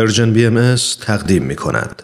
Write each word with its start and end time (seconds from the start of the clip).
پرژن 0.00 0.32
بی 0.32 0.46
ام 0.46 0.74
تقدیم 1.00 1.42
می 1.42 1.56
کند. 1.56 2.02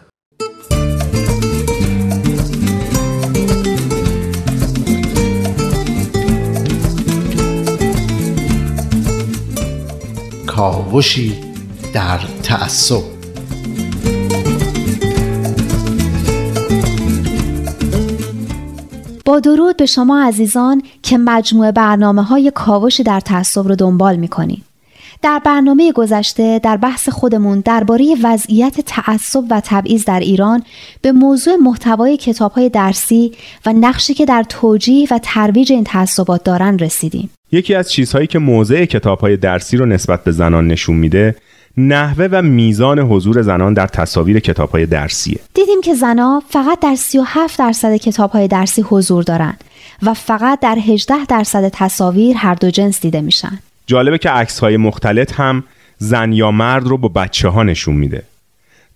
کاوشی 10.46 11.34
در 11.92 12.20
تعصب 12.42 13.02
با 19.24 19.40
درود 19.40 19.76
به 19.76 19.86
شما 19.86 20.24
عزیزان 20.28 20.82
که 21.02 21.18
مجموعه 21.18 21.72
برنامه 21.72 22.22
های 22.22 22.52
کاوش 22.54 23.00
در 23.00 23.20
تعصب 23.20 23.68
رو 23.68 23.76
دنبال 23.76 24.16
می 24.16 24.28
در 25.22 25.40
برنامه 25.44 25.92
گذشته 25.92 26.58
در 26.58 26.76
بحث 26.76 27.08
خودمون 27.08 27.60
درباره 27.60 28.16
وضعیت 28.22 28.80
تعصب 28.80 29.44
و 29.50 29.60
تبعیض 29.64 30.04
در 30.04 30.20
ایران 30.20 30.62
به 31.02 31.12
موضوع 31.12 31.56
محتوای 31.56 32.16
کتابهای 32.16 32.68
درسی 32.68 33.32
و 33.66 33.72
نقشی 33.72 34.14
که 34.14 34.24
در 34.26 34.44
توجیه 34.48 35.08
و 35.10 35.20
ترویج 35.22 35.72
این 35.72 35.84
تعصبات 35.84 36.44
دارن 36.44 36.78
رسیدیم. 36.78 37.30
یکی 37.52 37.74
از 37.74 37.92
چیزهایی 37.92 38.26
که 38.26 38.38
موضع 38.38 38.84
کتابهای 38.84 39.36
درسی 39.36 39.76
رو 39.76 39.86
نسبت 39.86 40.24
به 40.24 40.32
زنان 40.32 40.66
نشون 40.66 40.96
میده 40.96 41.36
نحوه 41.76 42.28
و 42.30 42.42
میزان 42.42 42.98
حضور 42.98 43.42
زنان 43.42 43.74
در 43.74 43.86
تصاویر 43.86 44.40
کتابهای 44.40 44.86
درسیه. 44.86 45.38
دیدیم 45.54 45.80
که 45.80 45.94
زنان 45.94 46.42
فقط 46.48 46.80
در 46.80 46.94
37 46.94 47.58
درصد 47.58 47.96
کتابهای 47.96 48.48
درسی 48.48 48.82
حضور 48.82 49.22
دارند 49.22 49.64
و 50.02 50.14
فقط 50.14 50.60
در 50.60 50.78
18 50.78 51.26
درصد 51.26 51.68
تصاویر 51.68 52.36
هر 52.36 52.54
دو 52.54 52.70
جنس 52.70 53.00
دیده 53.00 53.20
میشن. 53.20 53.58
جالبه 53.86 54.18
که 54.18 54.30
عکس 54.30 54.58
های 54.58 54.76
مختلط 54.76 55.40
هم 55.40 55.64
زن 55.98 56.32
یا 56.32 56.50
مرد 56.50 56.86
رو 56.86 56.98
با 56.98 57.08
بچه 57.08 57.48
ها 57.48 57.62
نشون 57.62 57.96
میده. 57.96 58.22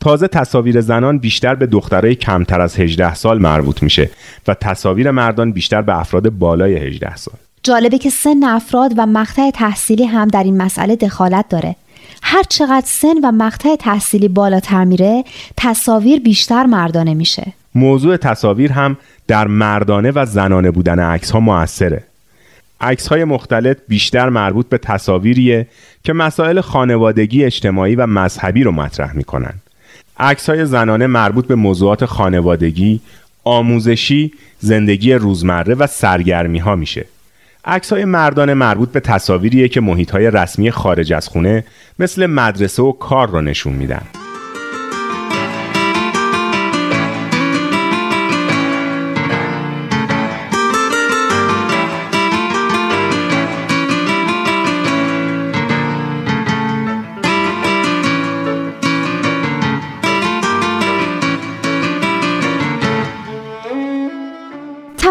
تازه 0.01 0.29
تصاویر 0.29 0.81
زنان 0.81 1.19
بیشتر 1.19 1.55
به 1.55 1.67
دخترای 1.67 2.15
کمتر 2.15 2.61
از 2.61 2.81
18 2.81 3.15
سال 3.15 3.39
مربوط 3.39 3.83
میشه 3.83 4.11
و 4.49 4.55
تصاویر 4.55 5.11
مردان 5.11 5.53
بیشتر 5.53 5.83
به 5.83 5.99
افراد 5.99 6.31
بالای 6.31 6.77
18 6.77 7.17
سال. 7.17 7.35
جالبه 7.63 7.99
که 7.99 8.11
سن 8.11 8.45
افراد 8.45 8.93
و 8.97 9.07
مقطع 9.07 9.51
تحصیلی 9.51 10.05
هم 10.05 10.29
در 10.29 10.43
این 10.43 10.63
مسئله 10.63 10.97
دخالت 10.97 11.49
داره. 11.49 11.77
هر 12.23 12.43
چقدر 12.43 12.87
سن 12.87 13.15
و 13.23 13.33
مقطع 13.33 13.77
تحصیلی 13.77 14.29
بالاتر 14.29 14.85
میره 14.85 15.25
تصاویر 15.57 16.21
بیشتر 16.21 16.67
مردانه 16.67 17.15
میشه. 17.15 17.53
موضوع 17.75 18.17
تصاویر 18.17 18.73
هم 18.73 18.97
در 19.27 19.47
مردانه 19.47 20.13
و 20.15 20.27
زنانه 20.27 20.71
بودن 20.71 20.99
عکس 20.99 21.31
ها 21.31 21.41
موثره 21.41 22.05
عکس 22.81 23.09
های 23.09 23.25
مختلف 23.25 23.77
بیشتر 23.89 24.29
مربوط 24.29 24.69
به 24.69 24.79
تصاویریه 24.79 25.67
که 26.05 26.13
مسائل 26.13 26.61
خانوادگی 26.61 27.45
اجتماعی 27.45 27.95
و 27.95 28.07
مذهبی 28.07 28.63
رو 28.63 28.73
مطرح 28.73 29.17
می‌کنن. 29.17 29.55
عکس 30.19 30.51
های 30.51 30.67
زنانه 30.67 31.07
مربوط 31.07 31.47
به 31.47 31.55
موضوعات 31.55 32.05
خانوادگی 32.05 33.01
آموزشی 33.45 34.33
زندگی 34.59 35.13
روزمره 35.13 35.75
و 35.75 35.87
سرگرمی 35.87 36.59
ها 36.59 36.77
میشه. 36.77 37.07
عکس 37.65 37.93
های 37.93 38.05
مردانه 38.05 38.55
مربوط 38.55 38.93
به 38.93 39.01
تصاویریه 39.01 39.69
که 39.69 39.81
محیط 39.81 40.11
های 40.11 40.31
رسمی 40.31 40.71
خارج 40.71 41.13
از 41.13 41.29
خونه 41.29 41.65
مثل 41.99 42.27
مدرسه 42.27 42.83
و 42.83 42.93
کار 42.93 43.31
را 43.31 43.41
نشون 43.41 43.73
میدن. 43.73 44.20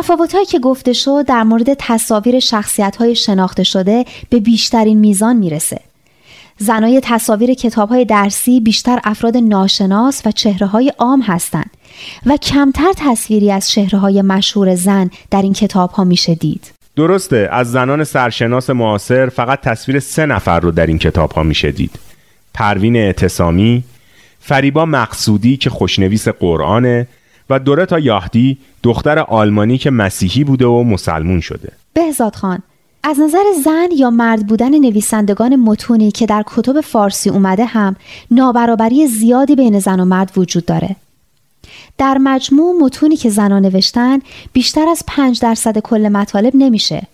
تفاوتهایی 0.10 0.46
که 0.46 0.60
گفته 0.60 0.94
شد 0.94 1.26
در 1.28 1.44
مورد 1.44 1.74
تصاویر 1.74 2.40
شخصیت 2.40 2.96
های 2.96 3.16
شناخته 3.16 3.64
شده 3.64 4.06
به 4.30 4.40
بیشترین 4.40 5.00
میزان 5.00 5.36
می‌رسه. 5.36 5.82
زنای 6.58 7.02
تصاویر 7.04 7.54
کتاب 7.54 7.90
های 7.90 8.06
درسی 8.06 8.60
بیشتر 8.60 9.00
افراد 9.04 9.38
ناشناس 9.38 10.22
و 10.26 10.32
چهره 10.32 10.68
های 10.68 10.94
عام 10.98 11.22
هستند 11.22 11.70
و 12.26 12.38
کمتر 12.38 12.94
تصویری 12.98 13.52
از 13.52 13.70
چهره 13.70 14.00
های 14.00 14.22
مشهور 14.22 14.76
زن 14.76 15.10
در 15.32 15.42
این 15.42 15.54
کتاب 15.54 15.92
ها 15.92 16.04
میشه 16.04 16.36
دید. 16.36 16.72
درسته 16.96 17.50
از 17.52 17.72
زنان 17.72 18.04
سرشناس 18.04 18.70
معاصر 18.70 19.30
فقط 19.30 19.62
تصویر 19.62 20.00
سه 20.00 20.26
نفر 20.26 20.60
رو 20.60 20.72
در 20.72 20.86
این 20.86 20.98
کتاب 20.98 21.32
ها 21.32 21.44
میشه 21.44 21.72
دید. 21.72 22.00
پروین 22.54 22.96
اعتصامی، 22.96 23.84
فریبا 24.40 24.86
مقصودی 24.86 25.58
که 25.58 25.70
خوشنویس 25.70 26.28
قرآنه 26.28 27.08
و 27.50 27.60
دورتا 27.60 28.00
یاهدی 28.00 28.58
دختر 28.84 29.20
آلمانی 29.20 29.78
که 29.78 29.92
مسیحی 29.92 30.44
بوده 30.44 30.66
و 30.66 30.84
مسلمون 30.84 31.40
شده. 31.40 31.72
بهزاد 31.94 32.36
خان 32.36 32.60
از 33.04 33.20
نظر 33.20 33.44
زن 33.64 33.88
یا 33.98 34.10
مرد 34.10 34.48
بودن 34.48 34.80
نویسندگان 34.80 35.56
متونی 35.56 36.12
که 36.12 36.26
در 36.26 36.44
کتب 36.48 36.82
فارسی 36.82 37.30
اومده 37.30 37.66
هم 37.66 37.96
نابرابری 38.32 39.08
زیادی 39.08 39.56
بین 39.56 39.80
زن 39.80 40.00
و 40.00 40.06
مرد 40.06 40.32
وجود 40.38 40.66
داره. 40.66 40.96
در 41.98 42.18
مجموع 42.18 42.76
متونی 42.82 43.16
که 43.16 43.30
زنان 43.30 43.62
نوشتن 43.62 44.20
بیشتر 44.54 44.88
از 44.88 45.04
5 45.08 45.42
درصد 45.42 45.80
کل 45.80 46.10
مطالب 46.10 46.56
نمیشه. 46.56 47.08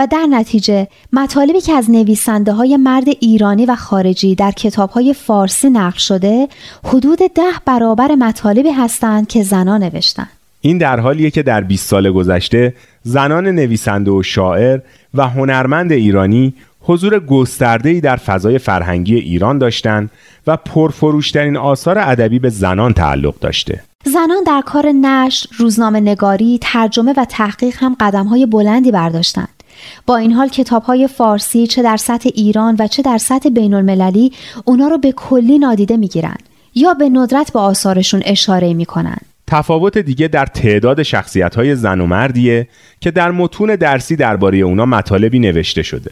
و 0.00 0.06
در 0.06 0.26
نتیجه 0.30 0.88
مطالبی 1.12 1.60
که 1.60 1.72
از 1.72 1.90
نویسنده 1.90 2.52
های 2.52 2.76
مرد 2.76 3.08
ایرانی 3.20 3.66
و 3.66 3.74
خارجی 3.74 4.34
در 4.34 4.50
کتاب 4.50 4.90
های 4.90 5.14
فارسی 5.14 5.70
نقل 5.70 5.98
شده 5.98 6.48
حدود 6.84 7.18
ده 7.18 7.42
برابر 7.66 8.14
مطالبی 8.14 8.70
هستند 8.70 9.28
که 9.28 9.42
زنان 9.42 9.82
نوشتند. 9.82 10.28
این 10.60 10.78
در 10.78 11.00
حالیه 11.00 11.30
که 11.30 11.42
در 11.42 11.60
20 11.60 11.88
سال 11.88 12.10
گذشته 12.10 12.74
زنان 13.02 13.46
نویسنده 13.46 14.10
و 14.10 14.22
شاعر 14.22 14.80
و 15.14 15.28
هنرمند 15.28 15.92
ایرانی 15.92 16.54
حضور 16.80 17.20
گسترده‌ای 17.20 18.00
در 18.00 18.16
فضای 18.16 18.58
فرهنگی 18.58 19.16
ایران 19.16 19.58
داشتند 19.58 20.10
و 20.46 20.56
پرفروشترین 20.56 21.56
آثار 21.56 21.98
ادبی 21.98 22.38
به 22.38 22.48
زنان 22.48 22.92
تعلق 22.92 23.34
داشته. 23.40 23.82
زنان 24.04 24.44
در 24.46 24.62
کار 24.66 24.86
نشر، 24.86 25.48
روزنامه 25.58 26.00
نگاری، 26.00 26.58
ترجمه 26.62 27.14
و 27.16 27.24
تحقیق 27.24 27.76
هم 27.78 27.96
قدمهای 28.00 28.46
بلندی 28.46 28.90
برداشتند. 28.90 29.59
با 30.06 30.16
این 30.16 30.32
حال 30.32 30.48
کتاب 30.48 30.82
های 30.82 31.08
فارسی 31.08 31.66
چه 31.66 31.82
در 31.82 31.96
سطح 31.96 32.30
ایران 32.34 32.76
و 32.78 32.86
چه 32.86 33.02
در 33.02 33.18
سطح 33.18 33.48
بین 33.48 33.74
المللی 33.74 34.32
اونا 34.64 34.88
رو 34.88 34.98
به 34.98 35.12
کلی 35.12 35.58
نادیده 35.58 35.96
می‌گیرن 35.96 36.36
یا 36.74 36.94
به 36.94 37.08
ندرت 37.08 37.52
به 37.52 37.58
آثارشون 37.58 38.22
اشاره 38.24 38.74
می‌کنن 38.74 39.18
تفاوت 39.46 39.98
دیگه 39.98 40.28
در 40.28 40.46
تعداد 40.46 41.02
شخصیت 41.02 41.54
های 41.54 41.74
زن 41.74 42.00
و 42.00 42.06
مردیه 42.06 42.68
که 43.00 43.10
در 43.10 43.30
متون 43.30 43.76
درسی 43.76 44.16
درباره 44.16 44.58
اونا 44.58 44.86
مطالبی 44.86 45.38
نوشته 45.38 45.82
شده 45.82 46.10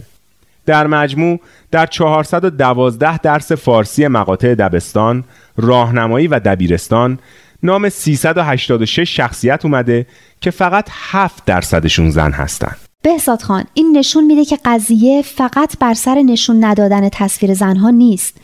در 0.67 0.87
مجموع 0.87 1.41
در 1.71 1.87
412 1.87 3.19
درس 3.19 3.53
فارسی 3.53 4.09
مقاطع 4.09 4.55
دبستان، 4.55 5.25
راهنمایی 5.57 6.29
و 6.29 6.39
دبیرستان 6.39 7.19
نام 7.63 7.89
386 7.89 9.17
شخصیت 9.17 9.65
اومده 9.65 10.07
که 10.41 10.51
فقط 10.51 10.89
7 10.93 11.45
درصدشون 11.45 12.11
زن 12.11 12.33
هستند. 12.33 12.88
بهزاد 13.03 13.43
خان 13.43 13.65
این 13.75 13.97
نشون 13.97 14.25
میده 14.25 14.45
که 14.45 14.59
قضیه 14.65 15.23
فقط 15.23 15.79
بر 15.81 15.95
سر 15.95 16.15
نشون 16.15 16.65
ندادن 16.65 17.09
تصویر 17.09 17.55
زنها 17.55 17.91
نیست. 17.91 18.37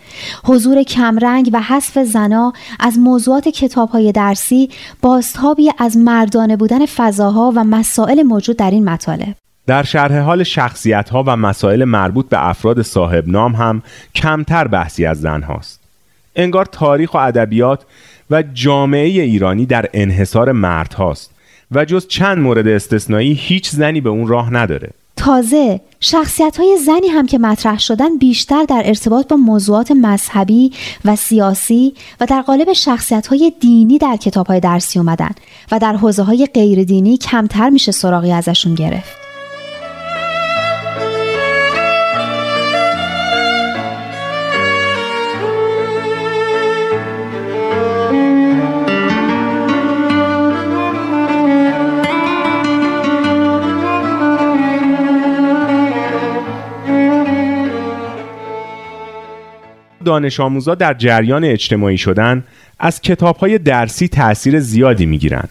حضور 0.45 0.83
کمرنگ 0.83 1.51
و 1.53 1.61
حذف 1.61 1.99
زنها 1.99 2.53
از 2.81 2.99
موضوعات 2.99 3.49
کتاب 3.49 3.89
های 3.89 4.13
درسی 4.13 4.71
بازتابی 5.03 5.71
از 5.79 5.97
مردانه 5.97 6.57
بودن 6.57 6.87
فضاها 6.87 7.53
و 7.57 7.65
مسائل 7.65 8.23
موجود 8.23 8.57
در 8.57 8.71
این 8.71 8.85
مطالب. 8.85 9.35
در 9.67 9.83
شرح 9.83 10.19
حال 10.19 10.43
شخصیت 10.43 11.11
ها 11.11 11.25
و 11.27 11.37
مسائل 11.37 11.85
مربوط 11.85 12.29
به 12.29 12.49
افراد 12.49 12.83
صاحب 12.83 13.29
نام 13.29 13.55
هم 13.55 13.83
کمتر 14.15 14.69
بحثی 14.69 15.07
از 15.07 15.21
زن 15.21 15.43
هاست. 15.43 15.81
انگار 16.37 16.65
تاریخ 16.65 17.15
و 17.15 17.19
ادبیات 17.19 17.85
و 18.31 18.43
جامعه 18.43 19.07
ایرانی 19.07 19.67
در 19.67 19.91
انحصار 19.93 20.53
مرد 20.53 20.95
هاست 20.95 21.34
و 21.75 21.85
جز 21.85 22.07
چند 22.09 22.39
مورد 22.39 22.69
استثنایی 22.69 23.33
هیچ 23.33 23.71
زنی 23.71 24.01
به 24.01 24.11
اون 24.11 24.29
راه 24.29 24.55
نداره 24.55 24.91
تازه 25.17 25.81
شخصیت 26.01 26.57
های 26.57 26.77
زنی 26.87 27.09
هم 27.09 27.27
که 27.27 27.39
مطرح 27.39 27.79
شدن 27.79 28.19
بیشتر 28.19 28.65
در 28.65 28.83
ارتباط 28.85 29.29
با 29.29 29.37
موضوعات 29.37 29.91
مذهبی 29.91 30.73
و 31.05 31.17
سیاسی 31.17 31.95
و 32.21 32.27
در 32.27 32.43
قالب 32.43 32.73
شخصیت 32.73 33.27
های 33.27 33.53
دینی 33.61 33.99
در 33.99 34.17
کتاب 34.17 34.47
های 34.47 34.61
درسی 34.61 34.99
اومدن 34.99 35.31
و 35.73 35.79
در 35.79 35.97
حوزه 35.97 36.23
های 36.23 36.49
غیر 36.55 36.85
دینی 36.85 37.17
کمتر 37.17 37.71
میشه 37.71 37.93
سراغی 37.93 38.33
ازشون 38.33 38.75
گرفت. 38.75 39.24
دانش 60.05 60.41
آموزا 60.41 60.75
در 60.75 60.95
جریان 60.95 61.45
اجتماعی 61.45 61.99
شدن 61.99 62.45
از 62.79 63.01
کتابهای 63.01 63.59
درسی 63.59 64.09
تأثیر 64.09 64.61
زیادی 64.61 65.07
می‌گیرند. 65.07 65.49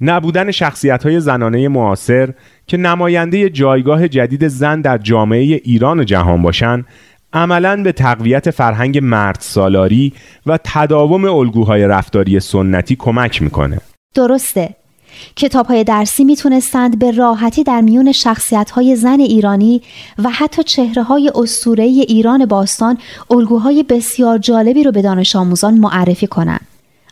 نبودن 0.00 0.50
شخصیت 0.50 1.02
های 1.02 1.20
زنانه 1.20 1.68
معاصر 1.68 2.32
که 2.66 2.76
نماینده 2.76 3.50
جایگاه 3.50 4.08
جدید 4.08 4.48
زن 4.48 4.80
در 4.80 4.98
جامعه 4.98 5.40
ایران 5.40 6.00
و 6.00 6.04
جهان 6.04 6.42
باشند 6.42 6.86
عملا 7.32 7.82
به 7.82 7.92
تقویت 7.92 8.50
فرهنگ 8.50 8.98
مرد 8.98 9.38
سالاری 9.40 10.12
و 10.46 10.58
تداوم 10.64 11.24
الگوهای 11.24 11.86
رفتاری 11.86 12.40
سنتی 12.40 12.96
کمک 12.96 13.42
می‌کنه 13.42 13.78
درسته 14.14 14.74
کتاب 15.36 15.66
های 15.66 15.84
درسی 15.84 16.24
می‌تونستند 16.24 16.98
به 16.98 17.10
راحتی 17.10 17.64
در 17.64 17.80
میون 17.80 18.12
شخصیت 18.12 18.70
های 18.70 18.96
زن 18.96 19.20
ایرانی 19.20 19.82
و 20.18 20.30
حتی 20.30 20.62
چهره 20.62 21.02
های 21.02 21.32
اسطوره 21.34 21.84
ایران 21.84 22.46
باستان 22.46 22.98
الگوهای 23.30 23.82
بسیار 23.82 24.38
جالبی 24.38 24.82
رو 24.82 24.92
به 24.92 25.02
دانش 25.02 25.36
آموزان 25.36 25.74
معرفی 25.74 26.26
کنند. 26.26 26.66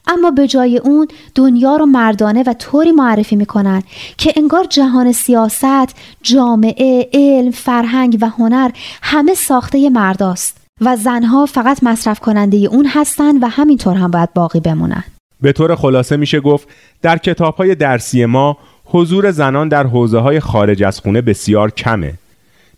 اما 0.07 0.31
به 0.31 0.47
جای 0.47 0.79
اون 0.79 1.09
دنیا 1.35 1.77
رو 1.77 1.87
مردانه 1.87 2.43
و 2.47 2.53
طوری 2.53 2.93
معرفی 2.93 3.37
می‌کنن 3.37 3.83
که 4.19 4.33
انگار 4.37 4.65
جهان 4.65 5.13
سیاست، 5.13 5.95
جامعه، 6.23 7.09
علم، 7.13 7.51
فرهنگ 7.51 8.19
و 8.21 8.29
هنر 8.29 8.71
همه 9.03 9.35
ساخته 9.35 9.91
مرداست 9.91 10.57
و 10.81 10.97
زنها 10.97 11.47
فقط 11.47 11.83
مصرف 11.83 12.21
کننده 12.21 12.57
اون 12.57 12.87
هستند 12.87 13.43
و 13.43 13.47
همینطور 13.47 13.95
هم 13.95 14.11
باید 14.11 14.33
باقی 14.35 14.61
بمونن. 14.61 15.05
به 15.43 15.53
طور 15.53 15.75
خلاصه 15.75 16.17
میشه 16.17 16.41
گفت 16.41 16.69
در 17.03 17.19
کتاب 17.19 17.55
های 17.57 17.75
درسی 17.75 18.25
ما 18.25 18.59
حضور 18.85 19.31
زنان 19.31 19.69
در 19.69 19.87
حوزه 19.87 20.19
های 20.19 20.41
خارج 20.41 20.83
از 20.83 21.01
خونه 21.01 21.21
بسیار 21.21 21.71
کمه. 21.71 22.15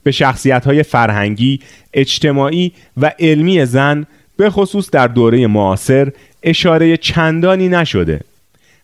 به 0.02 0.10
شخصیت 0.10 0.64
های 0.64 0.82
فرهنگی، 0.82 1.60
اجتماعی 1.94 2.72
و 2.96 3.12
علمی 3.18 3.66
زن 3.66 4.06
به 4.36 4.50
خصوص 4.50 4.90
در 4.90 5.08
دوره 5.08 5.46
معاصر 5.46 6.12
اشاره 6.42 6.96
چندانی 6.96 7.68
نشده 7.68 8.20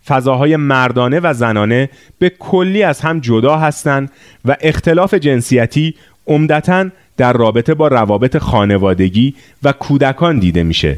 فضاهای 0.06 0.56
مردانه 0.56 1.20
و 1.22 1.34
زنانه 1.34 1.90
به 2.18 2.30
کلی 2.30 2.82
از 2.82 3.00
هم 3.00 3.20
جدا 3.20 3.56
هستند 3.56 4.10
و 4.44 4.56
اختلاف 4.60 5.14
جنسیتی 5.14 5.94
عمدتا 6.26 6.88
در 7.16 7.32
رابطه 7.32 7.74
با 7.74 7.88
روابط 7.88 8.38
خانوادگی 8.38 9.34
و 9.62 9.72
کودکان 9.72 10.38
دیده 10.38 10.62
میشه 10.62 10.96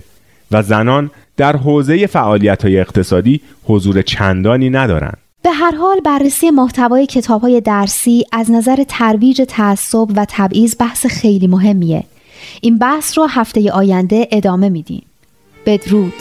و 0.50 0.62
زنان 0.62 1.11
در 1.37 1.56
حوزه 1.56 2.06
فعالیت 2.06 2.62
های 2.62 2.81
اقتصادی 2.81 3.40
حضور 3.64 4.02
چندانی 4.02 4.70
ندارند. 4.70 5.19
به 5.43 5.50
هر 5.50 5.75
حال 5.75 6.00
بررسی 6.00 6.50
محتوای 6.50 7.06
کتاب 7.06 7.40
های 7.40 7.61
درسی 7.61 8.25
از 8.32 8.50
نظر 8.50 8.84
ترویج 8.88 9.43
تعصب 9.49 10.06
و 10.17 10.26
تبعیض 10.29 10.76
بحث 10.79 11.06
خیلی 11.06 11.46
مهمیه. 11.46 12.05
این 12.61 12.79
بحث 12.79 13.19
رو 13.19 13.26
هفته 13.26 13.73
آینده 13.73 14.29
ادامه 14.31 14.69
میدیم. 14.69 15.02
بدرود 15.67 16.14